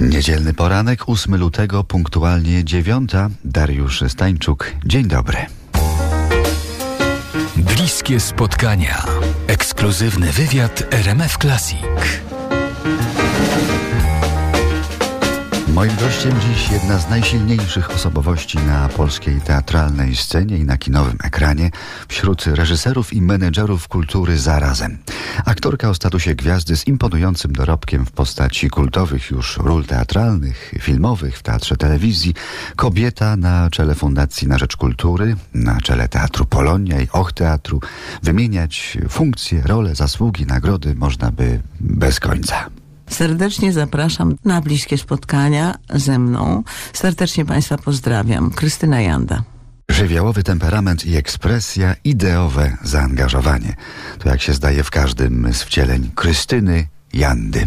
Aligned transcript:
Niedzielny 0.00 0.54
poranek, 0.54 1.08
8 1.08 1.36
lutego, 1.36 1.84
punktualnie 1.84 2.64
9. 2.64 3.12
Dariusz 3.44 4.04
Stańczuk. 4.08 4.72
Dzień 4.84 5.08
dobry. 5.08 5.38
Bliskie 7.56 8.20
spotkania. 8.20 9.04
Ekskluzywny 9.46 10.32
wywiad 10.32 10.94
RMF 10.94 11.38
Classic. 11.38 11.80
Moim 15.80 15.96
gościem 15.96 16.32
dziś 16.40 16.70
jedna 16.70 16.98
z 16.98 17.10
najsilniejszych 17.10 17.90
osobowości 17.90 18.58
na 18.58 18.88
polskiej 18.88 19.40
teatralnej 19.40 20.16
scenie 20.16 20.58
i 20.58 20.64
na 20.64 20.78
kinowym 20.78 21.16
ekranie 21.24 21.70
wśród 22.08 22.46
reżyserów 22.46 23.12
i 23.12 23.22
menedżerów 23.22 23.88
kultury 23.88 24.38
zarazem. 24.38 24.98
Aktorka 25.44 25.90
o 25.90 25.94
statusie 25.94 26.34
gwiazdy 26.34 26.76
z 26.76 26.86
imponującym 26.86 27.52
dorobkiem 27.52 28.06
w 28.06 28.12
postaci 28.12 28.70
kultowych 28.70 29.30
już 29.30 29.56
ról 29.56 29.84
teatralnych, 29.84 30.74
filmowych 30.80 31.38
w 31.38 31.42
teatrze 31.42 31.76
telewizji, 31.76 32.34
kobieta 32.76 33.36
na 33.36 33.70
czele 33.70 33.94
Fundacji 33.94 34.48
na 34.48 34.58
Rzecz 34.58 34.76
Kultury, 34.76 35.36
na 35.54 35.80
czele 35.80 36.08
Teatru 36.08 36.44
Polonia 36.44 37.00
i 37.00 37.08
Och 37.12 37.32
Teatru. 37.32 37.80
Wymieniać 38.22 38.98
funkcje, 39.08 39.62
role, 39.62 39.94
zasługi, 39.94 40.46
nagrody 40.46 40.94
można 40.94 41.30
by 41.30 41.60
bez 41.80 42.20
końca. 42.20 42.79
Serdecznie 43.10 43.72
zapraszam 43.72 44.36
na 44.44 44.60
bliskie 44.60 44.98
spotkania 44.98 45.74
ze 45.94 46.18
mną. 46.18 46.62
Serdecznie 46.92 47.44
Państwa 47.44 47.78
pozdrawiam. 47.78 48.50
Krystyna 48.50 49.00
Janda. 49.00 49.42
Żywiołowy 49.90 50.42
temperament 50.42 51.06
i 51.06 51.16
ekspresja, 51.16 51.96
ideowe 52.04 52.76
zaangażowanie. 52.82 53.74
To 54.18 54.28
jak 54.28 54.42
się 54.42 54.52
zdaje 54.52 54.84
w 54.84 54.90
każdym 54.90 55.52
z 55.52 55.62
wcieleń 55.62 56.10
Krystyny 56.14 56.88
Jandy. 57.12 57.66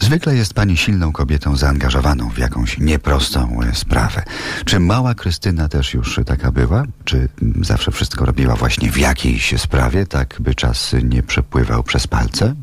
Zwykle 0.00 0.36
jest 0.36 0.54
pani 0.54 0.76
silną 0.76 1.12
kobietą 1.12 1.56
zaangażowaną 1.56 2.30
w 2.30 2.38
jakąś 2.38 2.78
nieprostą 2.78 3.60
sprawę. 3.72 4.22
Czy 4.64 4.80
mała 4.80 5.14
Krystyna 5.14 5.68
też 5.68 5.94
już 5.94 6.20
taka 6.26 6.52
była? 6.52 6.84
Czy 7.04 7.28
zawsze 7.60 7.90
wszystko 7.90 8.24
robiła 8.24 8.56
właśnie 8.56 8.90
w 8.90 8.98
jakiejś 8.98 9.60
sprawie, 9.60 10.06
tak 10.06 10.36
by 10.40 10.54
czas 10.54 10.94
nie 11.02 11.22
przepływał 11.22 11.82
przez 11.82 12.06
palce? 12.06 12.54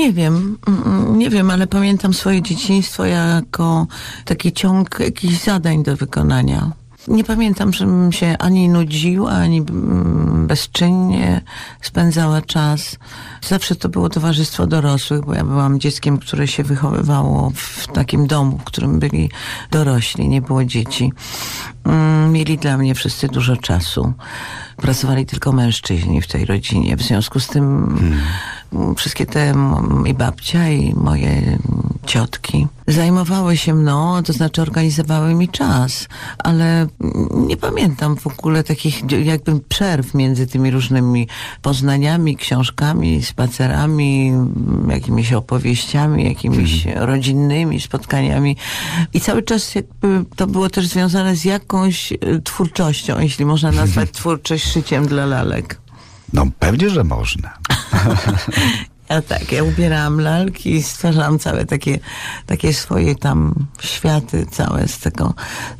Nie 0.00 0.12
wiem, 0.12 0.58
mm, 0.66 1.18
nie 1.18 1.30
wiem, 1.30 1.50
ale 1.50 1.66
pamiętam 1.66 2.14
swoje 2.14 2.42
dzieciństwo 2.42 3.04
jako 3.04 3.86
taki 4.24 4.52
ciąg 4.52 5.00
jakichś 5.00 5.44
zadań 5.44 5.82
do 5.82 5.96
wykonania. 5.96 6.72
Nie 7.08 7.24
pamiętam, 7.24 7.72
żebym 7.72 8.12
się 8.12 8.36
ani 8.38 8.68
nudziła, 8.68 9.30
ani 9.30 9.58
mm, 9.58 10.46
bezczynnie 10.46 11.40
spędzała 11.80 12.42
czas. 12.42 12.96
Zawsze 13.42 13.76
to 13.76 13.88
było 13.88 14.08
towarzystwo 14.08 14.66
dorosłych, 14.66 15.24
bo 15.24 15.34
ja 15.34 15.44
byłam 15.44 15.80
dzieckiem, 15.80 16.18
które 16.18 16.48
się 16.48 16.64
wychowywało 16.64 17.52
w 17.54 17.86
takim 17.86 18.26
domu, 18.26 18.58
w 18.58 18.64
którym 18.64 18.98
byli 18.98 19.30
dorośli, 19.70 20.28
nie 20.28 20.42
było 20.42 20.64
dzieci. 20.64 21.12
Mm, 21.84 22.32
mieli 22.32 22.58
dla 22.58 22.76
mnie 22.76 22.94
wszyscy 22.94 23.28
dużo 23.28 23.56
czasu. 23.56 24.12
Pracowali 24.76 25.26
tylko 25.26 25.52
mężczyźni 25.52 26.22
w 26.22 26.26
tej 26.26 26.44
rodzinie. 26.44 26.96
W 26.96 27.02
związku 27.02 27.40
z 27.40 27.46
tym 27.46 27.96
hmm. 28.70 28.94
wszystkie 28.94 29.26
te 29.26 29.54
i 30.06 30.14
babcia 30.14 30.68
i 30.68 30.94
moje 30.94 31.58
ciotki 32.10 32.66
zajmowały 32.86 33.56
się 33.56 33.74
mną, 33.74 34.22
to 34.22 34.32
znaczy 34.32 34.62
organizowały 34.62 35.34
mi 35.34 35.48
czas, 35.48 36.08
ale 36.38 36.86
nie 37.32 37.56
pamiętam 37.56 38.16
w 38.16 38.26
ogóle 38.26 38.64
takich 38.64 39.12
jakby 39.24 39.60
przerw 39.60 40.14
między 40.14 40.46
tymi 40.46 40.70
różnymi 40.70 41.28
poznaniami, 41.62 42.36
książkami, 42.36 43.22
spacerami, 43.22 44.32
jakimiś 44.88 45.32
opowieściami, 45.32 46.24
jakimiś 46.24 46.84
hmm. 46.84 47.04
rodzinnymi 47.04 47.80
spotkaniami 47.80 48.56
i 49.14 49.20
cały 49.20 49.42
czas 49.42 49.74
jakby 49.74 50.24
to 50.36 50.46
było 50.46 50.70
też 50.70 50.86
związane 50.86 51.36
z 51.36 51.44
jakąś 51.44 52.12
twórczością, 52.44 53.20
jeśli 53.20 53.44
można 53.44 53.72
nazwać 53.82 54.10
twórczość 54.10 54.64
szyciem 54.72 55.06
dla 55.06 55.26
lalek. 55.26 55.80
No 56.32 56.46
pewnie, 56.58 56.90
że 56.90 57.04
można. 57.04 57.58
Ja 59.10 59.22
tak, 59.22 59.52
ja 59.52 59.64
ubierałam 59.64 60.20
lalki 60.20 60.70
i 60.70 60.82
stwarzałam 60.82 61.38
całe 61.38 61.66
takie, 61.66 61.98
takie 62.46 62.74
swoje 62.74 63.14
tam 63.14 63.54
światy, 63.80 64.46
całe 64.46 64.88
z 64.88 64.98
tego. 64.98 65.34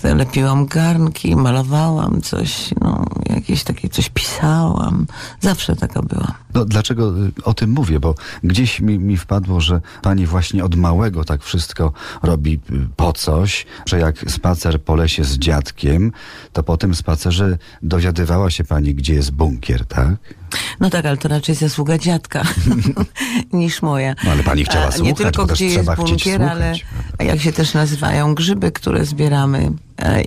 Lepiłam 0.04 0.66
garnki, 0.66 1.36
malowałam 1.36 2.20
coś, 2.20 2.70
no, 2.80 3.04
jakieś 3.28 3.64
takie 3.64 3.88
coś 3.88 4.08
pisałam. 4.08 5.06
Zawsze 5.40 5.76
taka 5.76 6.02
była. 6.02 6.34
No 6.54 6.64
dlaczego 6.64 7.12
o 7.44 7.54
tym 7.54 7.70
mówię? 7.70 8.00
Bo 8.00 8.14
gdzieś 8.44 8.80
mi, 8.80 8.98
mi 8.98 9.16
wpadło, 9.16 9.60
że 9.60 9.80
pani 10.02 10.26
właśnie 10.26 10.64
od 10.64 10.76
małego 10.76 11.24
tak 11.24 11.42
wszystko 11.42 11.92
robi 12.22 12.60
po 12.96 13.12
coś, 13.12 13.66
że 13.86 13.98
jak 13.98 14.30
spacer 14.30 14.82
po 14.82 14.94
lesie 14.94 15.24
z 15.24 15.38
dziadkiem, 15.38 16.12
to 16.52 16.62
po 16.62 16.76
tym 16.76 16.94
spacerze 16.94 17.58
dowiadywała 17.82 18.50
się 18.50 18.64
pani, 18.64 18.94
gdzie 18.94 19.14
jest 19.14 19.30
bunkier, 19.30 19.86
tak? 19.86 20.16
No 20.80 20.90
tak, 20.90 21.06
ale 21.06 21.16
to 21.16 21.28
raczej 21.28 21.54
zasługa 21.54 21.98
dziadka 21.98 22.42
niż 23.52 23.82
moja. 23.82 24.14
No 24.24 24.30
ale 24.30 24.42
pani 24.42 24.64
chciała 24.64 24.90
słuchać, 24.90 25.06
Nie 25.06 25.14
tylko 25.14 25.46
gdzie 25.46 25.66
jest 25.66 25.94
bunkier, 25.96 26.42
ale 26.42 26.74
jak 27.22 27.40
się 27.40 27.52
też 27.52 27.74
nazywają 27.74 28.34
grzyby, 28.34 28.72
które 28.72 29.04
zbieramy 29.04 29.72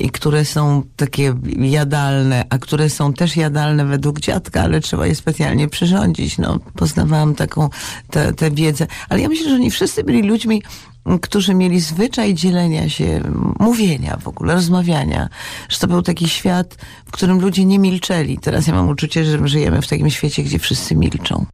i 0.01 0.09
które 0.09 0.45
są 0.45 0.83
takie 0.95 1.33
jadalne, 1.57 2.45
a 2.49 2.57
które 2.57 2.89
są 2.89 3.13
też 3.13 3.35
jadalne 3.35 3.85
według 3.85 4.19
dziadka, 4.19 4.61
ale 4.61 4.81
trzeba 4.81 5.07
je 5.07 5.15
specjalnie 5.15 5.67
przyrządzić. 5.67 6.37
No, 6.37 6.59
poznawałam 6.75 7.35
taką 7.35 7.69
tę 8.37 8.51
wiedzę. 8.51 8.87
Ale 9.09 9.21
ja 9.21 9.29
myślę, 9.29 9.49
że 9.49 9.55
oni 9.55 9.71
wszyscy 9.71 10.03
byli 10.03 10.21
ludźmi, 10.21 10.63
którzy 11.21 11.53
mieli 11.53 11.79
zwyczaj 11.79 12.33
dzielenia 12.33 12.89
się, 12.89 13.21
mówienia 13.59 14.17
w 14.17 14.27
ogóle, 14.27 14.53
rozmawiania. 14.53 15.29
Że 15.69 15.77
to 15.77 15.87
był 15.87 16.01
taki 16.01 16.29
świat, 16.29 16.75
w 17.05 17.11
którym 17.11 17.41
ludzie 17.41 17.65
nie 17.65 17.79
milczeli. 17.79 18.37
Teraz 18.37 18.67
ja 18.67 18.73
mam 18.73 18.89
uczucie, 18.89 19.25
że 19.25 19.47
żyjemy 19.47 19.81
w 19.81 19.87
takim 19.87 20.09
świecie, 20.09 20.43
gdzie 20.43 20.59
wszyscy 20.59 20.95
milczą. 20.95 21.45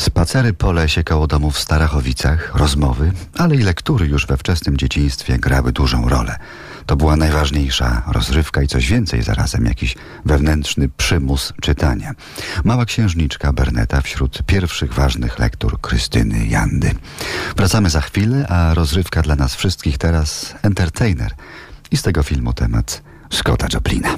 Spacery 0.00 0.52
po 0.52 0.72
lesie 0.72 1.04
koło 1.04 1.26
domu 1.26 1.50
w 1.50 1.58
Starachowicach, 1.58 2.54
rozmowy, 2.54 3.12
ale 3.38 3.56
i 3.56 3.58
lektury 3.58 4.06
już 4.06 4.26
we 4.26 4.36
wczesnym 4.36 4.76
dzieciństwie 4.76 5.38
grały 5.38 5.72
dużą 5.72 6.08
rolę. 6.08 6.36
To 6.86 6.96
była 6.96 7.16
najważniejsza 7.16 8.02
rozrywka 8.06 8.62
i 8.62 8.66
coś 8.66 8.88
więcej 8.88 9.22
zarazem, 9.22 9.64
jakiś 9.64 9.96
wewnętrzny 10.24 10.88
przymus 10.88 11.52
czytania. 11.62 12.12
Mała 12.64 12.84
księżniczka 12.84 13.52
Berneta 13.52 14.00
wśród 14.00 14.42
pierwszych 14.46 14.94
ważnych 14.94 15.38
lektur 15.38 15.80
Krystyny 15.80 16.46
Jandy. 16.46 16.94
Wracamy 17.56 17.90
za 17.90 18.00
chwilę, 18.00 18.48
a 18.48 18.74
rozrywka 18.74 19.22
dla 19.22 19.36
nas 19.36 19.54
wszystkich 19.54 19.98
teraz 19.98 20.54
entertainer. 20.62 21.32
I 21.90 21.96
z 21.96 22.02
tego 22.02 22.22
filmu 22.22 22.52
temat 22.52 23.02
Scotta 23.30 23.66
Joplina. 23.74 24.16